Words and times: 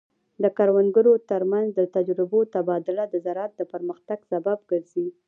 د 0.43 0.45
کروندګرو 0.57 1.13
ترمنځ 1.29 1.67
د 1.75 1.81
تجربو 1.95 2.39
تبادله 2.55 3.03
د 3.09 3.15
زراعت 3.25 3.51
د 3.57 3.61
پرمختګ 3.73 4.19
سبب 4.31 4.57
ګرځي. 4.71 5.07